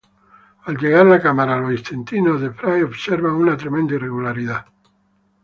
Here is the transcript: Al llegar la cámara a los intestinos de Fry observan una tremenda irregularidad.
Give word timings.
Al 0.71 0.77
llegar 0.79 1.05
la 1.05 1.21
cámara 1.21 1.53
a 1.53 1.57
los 1.59 1.73
intestinos 1.73 2.41
de 2.41 2.49
Fry 2.49 2.81
observan 2.81 3.33
una 3.33 3.55
tremenda 3.55 3.93
irregularidad. 3.93 4.65